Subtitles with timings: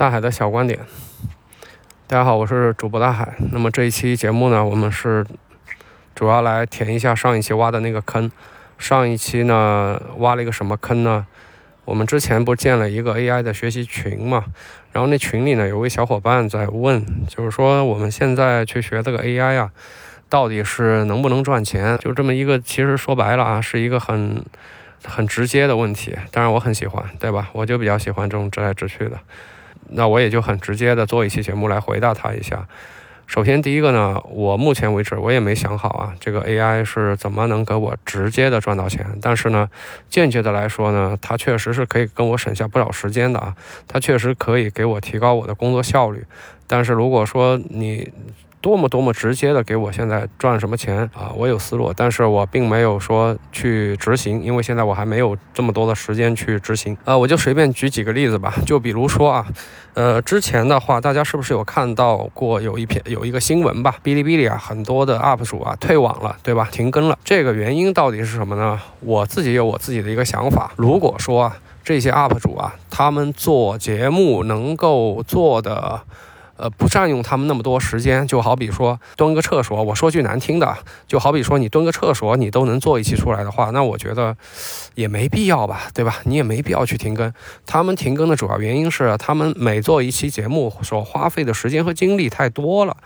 [0.00, 0.78] 大海的小观点，
[2.06, 3.34] 大家好，我是主播大海。
[3.52, 5.26] 那么这一期节目呢，我们是
[6.14, 8.32] 主要来填一下上一期挖的那个坑。
[8.78, 11.26] 上一期呢，挖了一个什么坑呢？
[11.84, 14.46] 我们之前不建了一个 AI 的学习群嘛？
[14.90, 19.70] 然后那群里呢，有位小伙伴在问，就是说我们现在去学这个 AI 啊，
[20.30, 21.98] 到底是能不能赚钱？
[21.98, 24.42] 就这么一个，其实说白了啊，是一个很。
[25.02, 27.48] 很直接的问题，当然我很喜欢，对吧？
[27.54, 29.18] 我就比较喜欢这种直来直去的，
[29.88, 32.66] 那我也就很直接的做一期节目来回答他一下。
[33.26, 39.06] 首先第一个呢，我目前为止我也没想好啊，这个 AI 是怎么能给我直接的赚到钱？
[39.22, 39.70] 但是呢，
[40.08, 43.54] 间接的来说呢，它确实是可以跟我省下不少时间的啊，
[43.86, 46.24] 它确实可以给我提高我的工作效率。
[46.66, 48.10] 但是如果说你
[48.60, 51.32] 多么多么直接的给我现在赚什么钱啊？
[51.34, 56.94] 我有思路，但是我并没有说去执行，因为现在我还没有这么多的时间去执行。
[57.04, 59.46] 呃，我就随便举几个例子吧，就比如说啊，
[59.94, 63.96] 呃，之前的话，大家是不是有看到过有一篇有一个新闻吧？
[64.04, 66.68] 哔哩哔哩啊，很多的 UP 主啊退网了，对吧？
[66.70, 68.78] 停更了，这个原因到底是什么呢？
[69.00, 70.70] 我自己有我自己的一个想法。
[70.76, 76.02] 如果说啊，这些 UP 主啊，他们做节目能够做的。
[76.60, 79.82] 呃，不占用他们那么多时间，就好比说蹲个厕所。
[79.82, 84.36] 我说句难听的，就好比说你蹲个厕所，你都能做一期出来的话，那我觉得
[84.94, 86.18] 也没必要吧，对吧？
[86.24, 87.32] 你也没必要去停更。
[87.64, 92.96] 他们停更的主要原因是，他们每做一期节目所花费的时间和精力太多了，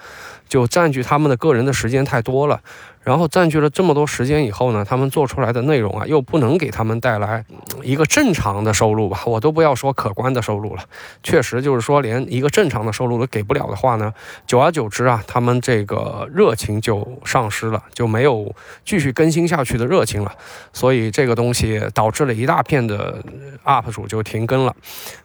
[0.49, 2.61] 就占据他们的个人的时间太多了。
[3.05, 7.45] 然后占据了这么多时间以后呢，他们做出来的内容啊，又不能给他们带来
[7.83, 9.21] 一个正常的收入吧？
[9.27, 10.83] 我都不要说可观的收入了，
[11.23, 14.11] 确实就是说连一个正常的收入都给不了的话呢，
[14.47, 18.55] 久而久之啊，他们这个热情就丧失了，就没有
[18.87, 20.33] 继续更新下去的热情了。
[20.73, 23.23] 所以这个东西导致了一大片的
[23.65, 24.75] UP 主就停更了。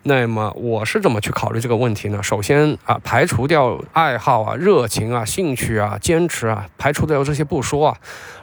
[0.04, 2.22] 那么我是怎么去考虑这个问题呢？
[2.22, 7.62] 首先啊，排除掉爱好啊、热情啊、兴趣啊、坚持啊，排除掉这些不。
[7.70, 7.98] 说啊，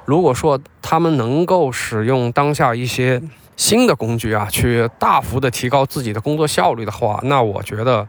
[0.04, 3.20] 如果说他们能够使用当下一些
[3.56, 8.06] 新的工具啊，去大幅的提高自己的工作效率的话，那我觉得，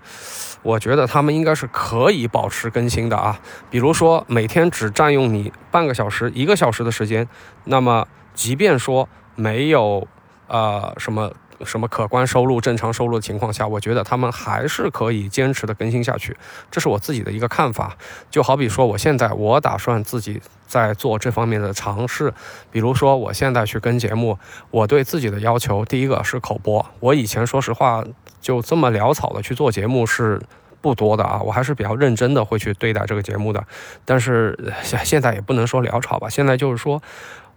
[0.62, 3.40] 我觉得他们应该是可以保持更新的啊。
[3.72, 7.28] 比如说每天只占用你半个小时、一个小时的时间，
[7.64, 10.08] 那么即便说没有
[10.48, 11.32] 呃什么。
[11.66, 16.36] 什么可观收入、正常收入的情况下，我觉得他们还是可以坚持的更新下去，
[16.70, 17.98] 这是我自己的一个看法。
[18.30, 22.34] 就好比说，我现在我打算自己在做这方面的尝试，
[22.72, 24.38] 比如说我现在去跟节目，
[24.72, 26.86] 我对自己的要求，第一个是口播。
[27.00, 28.04] 我以前说实话
[28.40, 30.42] 就这么潦草的去做节目是
[30.82, 33.64] 不多的啊，我还是比较认真的会去对待这个节目的。
[34.06, 37.02] 但是现现在也不能说潦草吧，现在就是说。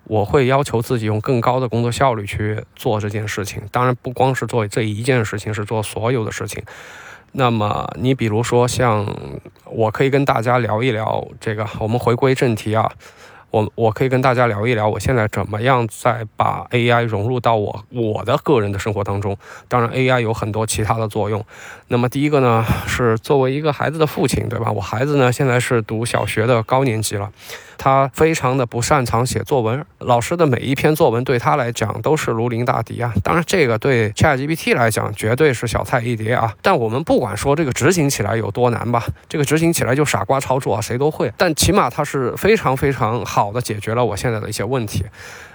[0.05, 6.62] 我会要求自己用更高的工作效率去做这件事情，当然不光是做这一件事情，是做所有的事情。
[7.33, 9.06] 那么你比如说像，
[9.65, 12.91] 我可以跟大家聊一聊这个，我们回归正题啊。
[13.50, 19.37] 我我可以跟大家聊一聊，我现在怎么样在把 AI 融入到我我的个人的生活当中。
[19.66, 21.44] 当然，AI 有很多其他的作用。
[21.88, 24.71] 那么第一个呢，是作为一个孩子的父亲，对吧？
[24.71, 27.33] 我孩子呢现在是读小学的高年级了，
[27.77, 33.12] 他非常的不擅长写作文，老师的每一篇作文对他来讲都是如临大敌啊。
[33.25, 36.55] 当然，这个对 ChatGPT 来讲绝对是小菜一碟啊。
[36.62, 41.32] 但我们不管说这个执行起来有多难吧，这个执行起来就傻瓜操作啊，谁都会。
[41.37, 43.39] 但起码它是非常非常好。
[43.40, 45.04] 好的，解决了我现在的一些问题，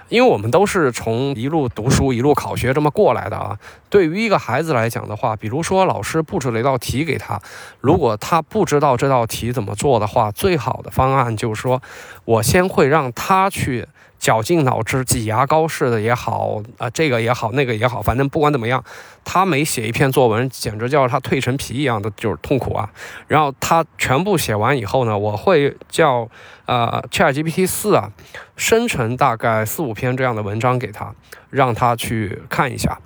[0.08, 3.56] 因为我们都是从一路读书一路考学这么过来的啊。
[3.88, 7.40] 对于一个孩子来讲的话，比如说老师布置了一道题给他，
[7.80, 11.80] 如果他不知道这道题怎么做的话，最好的方案就是说
[12.24, 13.86] 我先会让他去。
[14.18, 18.82] 绞尽脑汁、挤牙膏似的也好，啊，这个也好，那个也好，反正不管怎么样，
[19.26, 22.88] 他每写一篇作文，简直叫他蜕成皮一样的，就是痛苦啊。
[23.28, 26.26] 然后他全部写完以后呢，我会叫
[26.66, 28.10] 呃 ChatGPT 四啊，
[28.56, 31.14] 生成大概四五篇这样的文章给他，
[31.50, 32.98] 让他去看一下。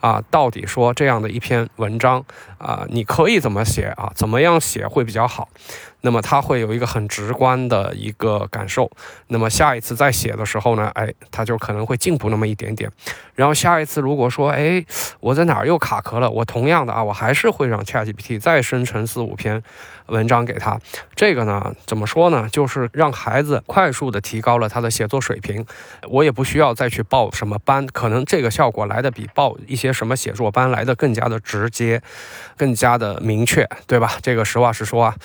[0.00, 2.24] 啊，到底说这样的一篇文章
[2.56, 4.12] 啊，你可以怎么写啊？
[4.14, 5.48] 怎么样写会比较好？
[6.02, 8.88] 那么他会有一个很直观的一个感受。
[9.26, 12.88] 那么下一次再写的时候呢，哎，他就可能会进步那么一点点。
[13.34, 14.84] 然后下一次如果说，哎，
[15.18, 19.60] 我在哪儿又卡壳了，我同样的啊，我还是会让 ChatGPT 再生成四五篇
[20.08, 20.78] 文章给他。
[21.14, 22.48] 这个呢，怎么说呢？
[22.50, 25.66] 就是让孩子快速的提高了他的写作水平。
[26.08, 29.88] 我也不需要再去报什么班，可能这个效果来的比报一些。
[29.98, 32.00] 什么写作班来的更加的直接，
[32.56, 34.12] 更加的明确，对吧？
[34.22, 35.16] 这个实话实说啊。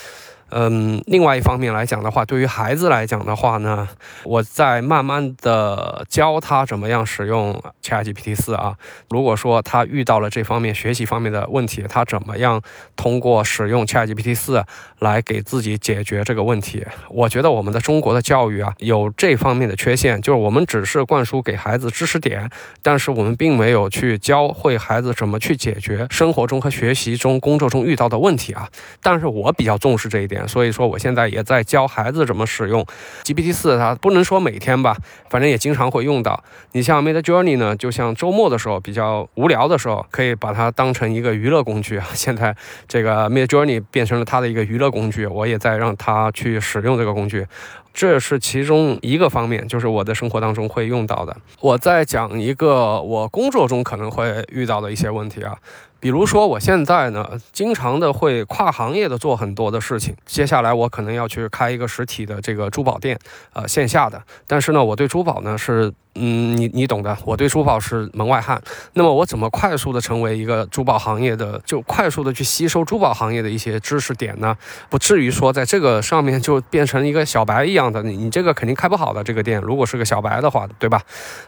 [0.56, 3.90] 嗯，另外一方面来讲的话，对于孩子来讲的话呢，
[4.24, 8.76] 我在慢慢的教他怎么样使用 ChatGPT 四啊。
[9.10, 12.62] 如果说他遇到了这方面学习方面的问题，他怎么样
[12.96, 14.64] 通过使用 ChatGPT 四
[15.00, 16.86] 来给自己解决这个问题？
[17.10, 22.48] 我觉得我们的中国的教育啊，有这方面的缺陷，就是我们只是灌输给孩子知识点，
[22.84, 28.70] 但是我们并没有去教会孩子怎么去解决生活中和学习中、工作中遇到的问题啊。
[29.02, 30.43] 但是我比较重视这一点。
[30.48, 32.86] 所以说，我现在也在教孩子怎么使用
[33.24, 33.78] GPT 四。
[33.78, 34.95] 它不能说每天吧，
[35.30, 36.44] 反正也经常会用到。
[36.74, 42.06] 你像 Mid Journey 呢，就像周末的时候比较无聊的时候，可以把它当成一个娱乐工具啊。
[42.13, 42.56] 现在
[42.88, 47.45] 这个 Mid Journey 变成了它的一个娱乐工具，我也在让它去使用这个工具。
[47.94, 51.38] 这是其中一个方面，就是我的生活当中会用到的。
[51.60, 55.56] 我再讲一个我工作中可能会遇到的一些问题啊。
[56.04, 60.14] 比如说，我现在呢，经常的会跨行业的做很多的事情。
[60.26, 63.18] 接下来我可能要去开一个实体的这个珠宝店，
[63.54, 64.22] 呃，线下的。
[64.46, 65.94] 但是呢，我对珠宝呢是。
[66.16, 68.62] 嗯，你你懂的，我对珠宝是门外汉。
[68.94, 74.56] 那么我怎么快速的成为一个珠宝行业的，就快速的去吸收珠宝行业的一些知识点呢？
[74.92, 79.60] 不至于说在这个上面就变成一个小白一样的，你你这个肯定开不好的这个店。
[79.60, 81.02] 如果是个小白的话，对吧？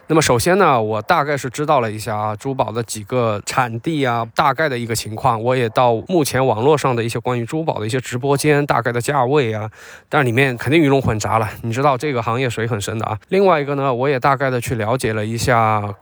[0.08, 5.42] 那么首先呢，我大概是知道了一下啊珠宝的几个产地啊，大大概的一个情况。
[5.42, 9.70] 我也到目前网络上的一些关于珠宝的一些直播间，大概的价位啊，
[10.08, 11.48] 但里面肯定鱼龙混杂了。
[11.62, 13.18] 你知道这个行业水很深的啊。
[13.28, 14.60] 另外一个呢，我也大概的。
[14.66, 15.94] 去了解了一下，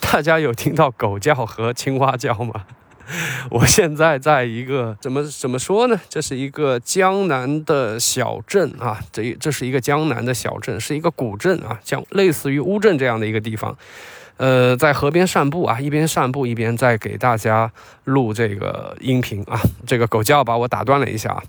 [0.00, 2.66] 大家有听到狗叫和青蛙叫吗？
[3.50, 6.00] 我现在在一个怎么怎么说呢？
[6.08, 13.76] 这是一个江南的小镇啊，这这是一个江南的小镇，是一个古镇啊，像类似于乌镇这样的一个地方。
[14.40, 17.70] 呃，在河边散步啊，一边散步一边在给大家
[18.04, 19.60] 录这个音频啊。
[19.86, 21.42] 这个狗叫把我打断了一下啊。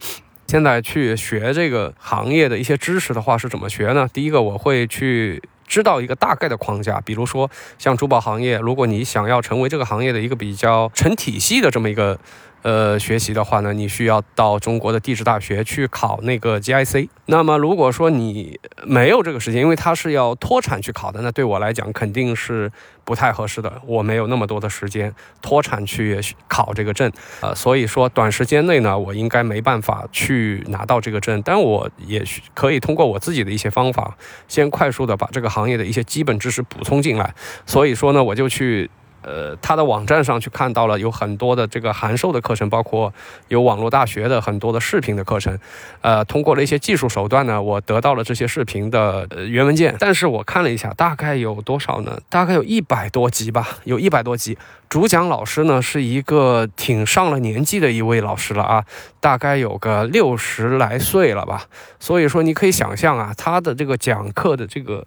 [0.45, 4.09] 现在去学这个行业的一些知识的话，是怎么学呢？
[4.11, 5.41] 第一个，我会去。
[5.65, 12.19] 知道一个大概的框架，比如说像珠宝行业，如果你想要成为这个行业的一个比较成体系的这么一个。
[12.63, 17.09] 呃，学习的话呢，你需要到中国的地质大学去考那个 GIC。
[17.25, 22.71] 那么，如果说你没有这个时间，因为它是要脱产去考的，那对我来讲肯定是
[23.03, 23.81] 不太合适的。
[23.85, 25.11] 我没有那么多的时间
[25.41, 31.41] 脱产去考这个证，呃，所以说短时间内呢，我应该没办法去拿到这个证。
[31.43, 32.23] 但我也
[32.53, 34.15] 可以通过我自己的一些方法，
[34.47, 37.33] 先快速的把这个行业的一些基本知识补充进来。
[37.65, 38.89] 所以说呢，我就去。
[39.23, 43.13] 呃，他的网站上去看到了有很多的这个函授的课程，包括
[43.47, 45.57] 有网络大学的很多的视频的课程。
[46.01, 49.95] 呃，通过了一些技术手段呢，我得到了这些视频的原文件。
[49.99, 52.19] 但是我看了一下，大概有多少呢？
[52.29, 54.57] 大概有一百多集吧，有一百多集。
[54.89, 58.83] 主讲老师呢是一个挺上了年纪的一位老师了啊，
[59.21, 61.63] 大概有个六十来岁了吧。
[61.97, 65.05] 所以说你可以想象啊，他的这个讲课的这个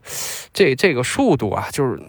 [0.55, 2.01] 这这个速度啊，就是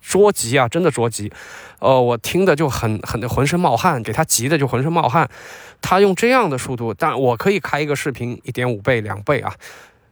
[0.00, 1.30] 捉急啊，真的捉急。
[1.78, 5.28] 呃，我听的就很很浑身冒汗，给他急的就浑身冒汗。
[5.80, 9.52] 他用这样的速度，但我可以开一个视频一点五倍、两倍啊。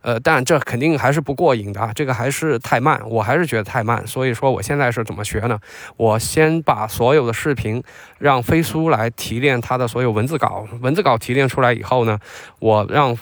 [0.03, 4.05] 呃，但这肯定还是不过瘾的啊，这个还是太慢，我还是觉得太慢。
[4.05, 5.57] 所以说，我现在是怎么学呢？
[5.97, 7.81] 我先把所有的视频
[8.19, 12.19] 让飞书来提炼它的所有文字稿，文字稿提炼出来以后呢，
[12.59, 13.17] 我让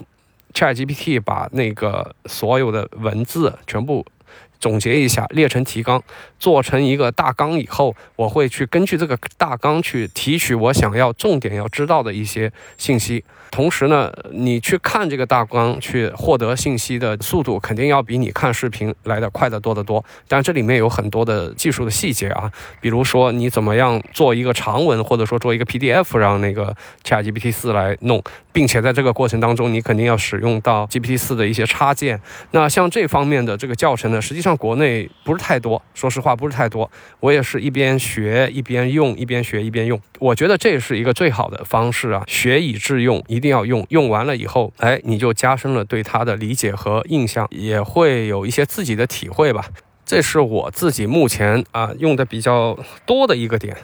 [0.55, 4.07] ChatGPT 把那个所有的文字全部
[4.61, 6.03] 总结一下，列成提纲，
[6.39, 13.25] 做成一个大纲以后，我会去根据这个大纲去提取我想要重点要知道的一些信息。
[13.51, 20.05] 同时呢，你去看这个大纲去获得信息的速度，肯定要比你看视频来的快得多得多。
[20.29, 32.21] 但这里面有很多的技术的细节啊，比如说你怎么样做一个长文，或者说做一个 PDF，让那个 ChatGPT 四来弄，并且在这个过程当中，你肯定要使用到 GPT 四的一些插件。
[32.53, 36.89] 那像这方面的这个教程呢，实际上像国内不是太多，说实话不是太多。
[37.19, 40.01] 我也是一边学一边用，一边学一边用。
[40.21, 43.41] 我觉得这是一个最好的方式啊，学以致用一。
[43.41, 49.65] 一定要用，用完了以后，哎，你就加深了对它的理解和印象，也会有一些自己的体会吧。
[50.05, 53.75] 这是我自己目前啊用的比较多的一个点。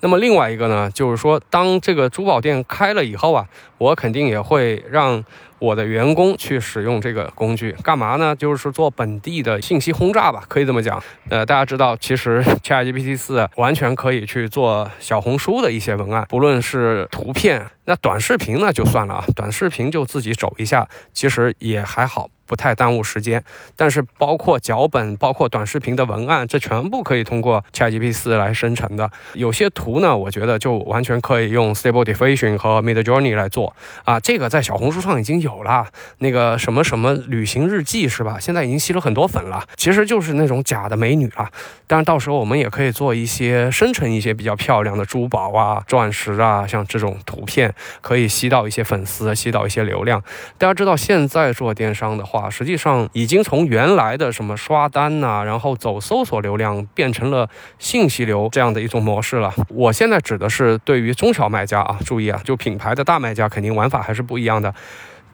[0.00, 3.46] 那么另外一个呢，就是说，当这个珠宝店开了以后啊，
[3.78, 5.24] 我肯定也会让
[5.58, 8.34] 我的员工去使用这个工具，干嘛呢？
[8.36, 11.02] 就是做本地的信息轰炸吧，可以这么讲。
[11.28, 22.28] 呃，大家知道，其实 ChatGPT 四完全可以去做小红书的一些文案，不论是图片，那短视频呢就算了啊，短视频就自己走一下，其实也还好。
[22.48, 23.42] 不太耽误时间，
[23.74, 29.10] 但是包括脚本、包括短视频的文案，这全部可以通过 ChatGPT 四来生成的。
[29.34, 34.20] 有些图呢，我觉得就完全可以用 Stable Diffusion 和 Midjourney 来做啊。
[34.20, 35.86] 这个在小红书上已经有了，
[36.18, 38.36] 那个什么什么旅行日记是吧？
[38.40, 41.48] 现在已经吸了很多粉了，其实就是那种假的美女了。
[41.86, 50.20] 但是到时候我们也可以做一些生成一些比较漂亮的珠宝啊、钻石啊，像这种图片可以吸到一些粉丝，吸到一些流量。
[50.58, 52.50] 大家知道现在做电商的话。
[52.56, 57.46] 实际上已经从原来的什么刷单呐，然后走搜索流量，变成了
[57.78, 59.52] 信息流这样的一种模式了。
[59.68, 64.74] 我现在指的是对于中小卖家啊，注意啊，就品牌的大卖家肯定玩法还是不一样的。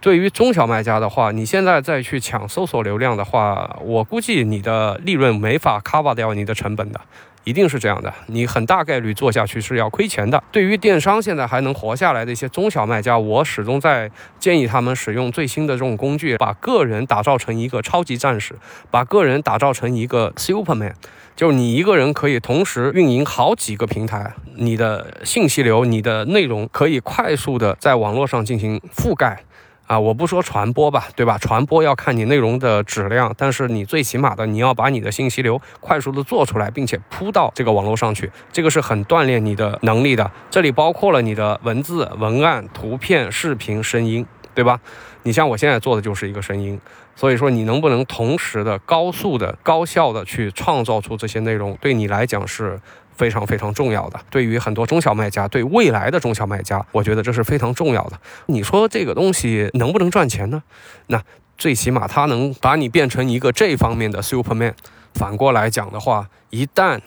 [0.03, 7.01] 对于中小卖家的话，你现在再去抢搜索流量的话，我估计你的利润没法 cover 掉你的成本的。
[7.45, 10.43] 一定是这样的，你很大概率做下去是要亏钱的。
[10.51, 18.57] 对于电商现在还能活下来的一些中小卖家，我始终在建议他们使用最新的这种工具，把个人打造成一个超级战士，
[18.91, 20.95] 把个人打造成一个 Superman，
[21.37, 29.45] 就是你一个人可以同时运营好几个平台，你的信息流、你的内容可以快速的在网络上进行覆盖。
[29.87, 31.37] 啊，我不说传播吧，对吧？
[31.37, 40.31] 传播要看你内容的质量，但是你最起码的，你要把你的信息流快速的做出来，并且铺到这个网络上去，这个是很锻炼你的能力的。
[40.51, 44.25] 这里包括了你的文字、文案、图片、视频、声音，
[44.55, 44.81] 对吧？
[45.25, 46.81] 你像我现在做的就是一个声音，
[47.15, 52.81] 所以说你能不能同时的高速的、高效的去创造出这些内容，对你来讲是。
[53.17, 58.19] 非常非常重要的，对于很多中小卖家，对未来的中小卖家，我觉得这是非常重要的。
[58.47, 60.63] 你说这个东西能不能赚钱呢？
[61.07, 61.23] 那
[61.57, 64.75] 最起码它能把你变成一个这方面的 Superman。
[65.15, 67.01] 反过来讲的话，一旦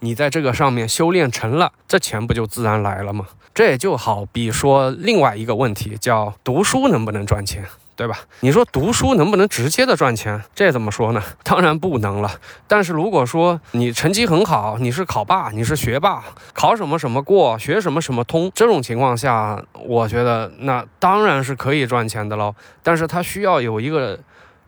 [0.00, 3.26] 你在这个上面修炼成了，这钱不就自然来了吗？
[3.54, 7.64] 这也就好比说另外一个问题，叫读书能不能赚钱？
[7.94, 8.18] 对吧？
[8.40, 10.42] 你说读书能不能直接的赚钱？
[10.54, 11.22] 这怎么说呢？
[11.44, 12.30] 当然不能了。
[12.66, 22.54] 但是如果说你成绩很好，你是考霸，你是学霸，考什么什么过，学什么什么通，这种情况下，我觉得那当然是可以赚钱的喽。
[22.82, 24.18] 但是它需要有一个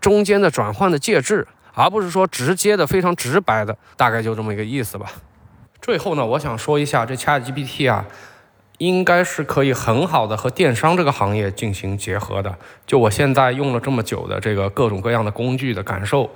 [0.00, 5.10] 中间的转换的介质，而不是说直接的、非常直白的，大概就这么一个意思吧。
[5.80, 8.04] 最后呢，我想说一下这 ChatGPT 啊。
[8.78, 12.52] 应该是可以很好的和电商这个行业进行结合的。
[12.86, 16.28] 就我现在用了这么久的这个各种各样的工具的感受，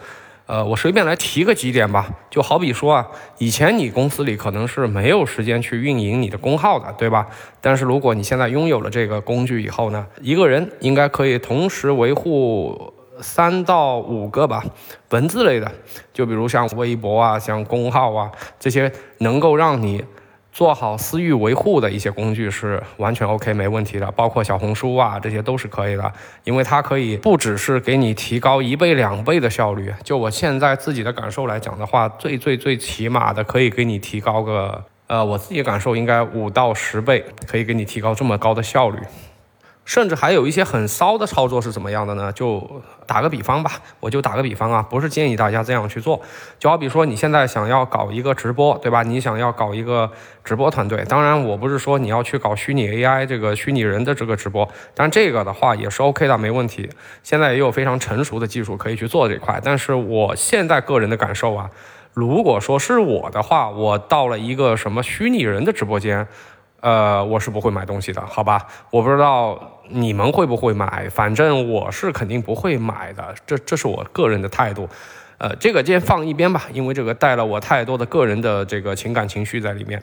[0.47, 2.09] 呃，我随便来提个几点吧。
[2.31, 7.27] 就好比说啊，以前你公司里可能是没有时间去运营你的公号的，对吧？
[7.61, 14.65] 但是如果你现在拥有了这个工具以后呢，一个人应该可以同时维护三到五个吧
[15.11, 15.71] 文字类的，
[16.15, 18.31] 就比如像微博啊、像公号啊
[18.61, 20.05] 这些，能够让你。
[20.59, 26.13] 做好私域维护的一些工具是完全 OK 没问题的，包括小红书啊，这些都是可以的，
[26.43, 38.99] 因为它可以不只是给你提高一倍两倍的效率，就我现在自己的感受来讲的话，最最最起码的可以给你提高个，呃，我自己感受应该五到十倍，可以给你提高这么高的效率。
[39.89, 42.31] 甚至还有一些很骚的操作是怎么样的呢？
[42.31, 42.63] 就
[43.07, 46.21] 打个比方吧，我就打个比方啊，不是建议大家这样去做。
[46.59, 49.03] 就好比说你现在想要搞一个直播，对吧？
[49.03, 50.13] 你想要搞一个
[50.45, 56.87] 直播团队，当然我不是说你要去搞虚拟 AI 这个虚拟人的这个直播，但这个的话也是 OK 的，没问题。
[57.23, 59.59] 现在也有非常成熟的技术可以去做这块。
[59.65, 61.71] 但是我现在个人的感受啊，
[62.13, 66.29] 如果说是我的话，我到了一个什么虚拟人的直播间。
[66.81, 68.67] 呃，我是不会买东西的，好吧？
[68.91, 74.89] 我不知道你们会不会买，反正我是肯定不会买的，这这是我个人的态度。
[75.39, 80.03] 呃，这个先放一边吧，因为这个带了我太多的个人的这个情感情绪在里面。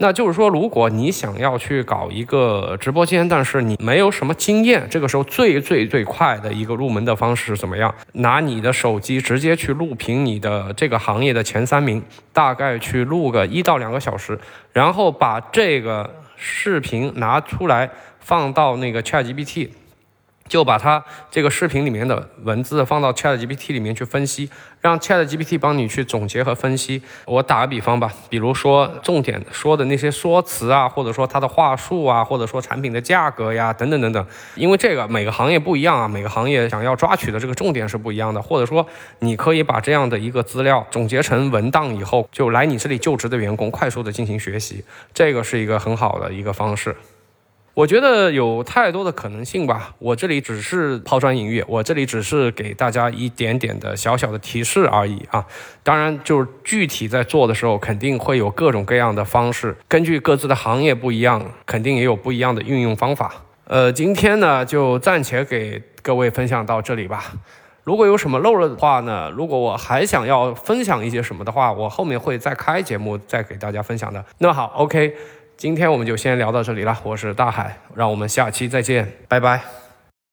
[0.00, 7.92] 那就是说，如果你想要去搞一个直播间，但是你没有什么经验，这个时候最最最快的一个入门的方式是怎么样？
[8.12, 12.00] 拿你的手机直接去录屏你的这个行业的前三名，
[12.32, 14.38] 大概去录个一到两个小时，
[14.72, 17.90] 然后把这个视频拿出来
[18.20, 19.70] 放到那个 ChatGPT。
[20.48, 24.50] 就把它这个视频里面的文字放到 Chat GPT 里面去分析，
[24.80, 27.02] 让 Chat GPT 帮你去总结和分析。
[27.26, 34.26] 我打个比方吧，比如说重点说的那些说辞啊，或者说它的话术啊，或者说产品的价格呀，等等等等。
[34.54, 38.40] 因为这个每个行业不一样啊，每个行业想要抓取的这个重点是不一样的。
[38.40, 38.86] 或者说
[39.18, 46.96] 你可以把这样的一个资料总结成文档以后，就来你这里就职的员工快速的进行学习，这个是一个很好的一个方式。
[47.78, 49.94] 我觉得有太多的可能性吧。
[50.00, 55.46] 我这里只是抛砖引玉，我这里只是给大家一点点的小小的提示而已啊。
[55.84, 63.32] 当然，就是具体在做的时候，肯定会有各种各样的方式，根据各自的行业不一样，肯定也有不一样的运用方法。
[63.66, 67.26] 呃，今天呢，就暂且给各位分享到这里吧。
[67.84, 69.30] 如果有什么漏了的话呢？
[69.30, 74.22] 如果我还想要分享一些什么的话，我后面会再开节目再给大家分享的。
[74.38, 75.14] 那么好，OK，
[75.58, 76.96] 今天我们就先聊到这里了。
[77.02, 79.60] 我是大海，让我们下期再见，拜拜。